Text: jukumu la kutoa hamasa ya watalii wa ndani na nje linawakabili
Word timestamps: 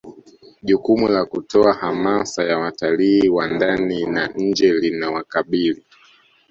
jukumu 0.63 1.07
la 1.07 1.25
kutoa 1.25 1.73
hamasa 1.73 2.43
ya 2.43 2.57
watalii 2.57 3.29
wa 3.29 3.47
ndani 3.47 4.05
na 4.05 4.27
nje 4.27 4.73
linawakabili 4.73 5.83